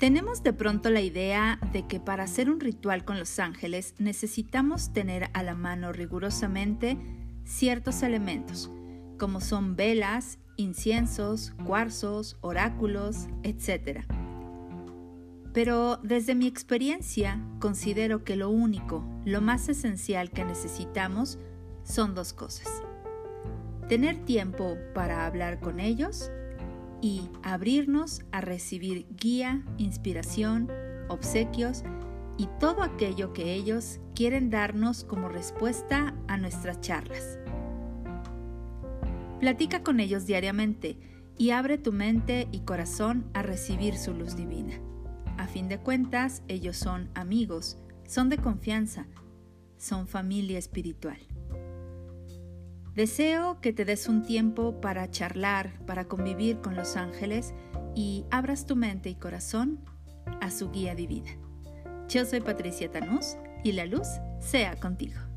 [0.00, 4.94] Tenemos de pronto la idea de que para hacer un ritual con los ángeles necesitamos
[4.94, 6.96] tener a la mano rigurosamente
[7.44, 8.70] ciertos elementos,
[9.18, 14.06] como son velas, inciensos, cuarzos, oráculos, etc.
[15.52, 21.38] Pero desde mi experiencia considero que lo único, lo más esencial que necesitamos
[21.84, 22.82] son dos cosas.
[23.86, 26.30] Tener tiempo para hablar con ellos
[27.02, 30.70] y abrirnos a recibir guía, inspiración,
[31.08, 31.82] obsequios
[32.36, 37.38] y todo aquello que ellos quieren darnos como respuesta a nuestras charlas.
[39.40, 40.98] Platica con ellos diariamente
[41.38, 44.74] y abre tu mente y corazón a recibir su luz divina.
[45.38, 49.06] A fin de cuentas, ellos son amigos, son de confianza,
[49.78, 51.18] son familia espiritual.
[52.94, 57.54] Deseo que te des un tiempo para charlar, para convivir con los ángeles
[57.94, 59.78] y abras tu mente y corazón
[60.40, 61.30] a su guía divina.
[62.08, 64.08] Yo soy Patricia Tanús y la luz
[64.40, 65.29] sea contigo.